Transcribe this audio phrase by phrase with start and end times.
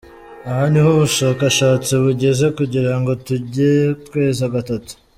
[0.49, 3.71] Aho niho ubushakashatsi bugeze kugira ngo tuge
[4.05, 4.91] tweza gatatu.